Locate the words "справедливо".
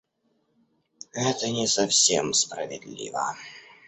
2.33-3.35